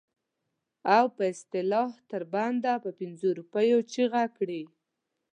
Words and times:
او 0.95 1.05
په 1.15 1.23
اصطلاح 1.33 1.91
تر 2.11 2.21
بنده 2.33 2.73
په 2.83 2.89
پنځو 2.99 3.27
روپو 3.39 3.59
چیغه 3.91 4.23
کړي. 4.37 4.63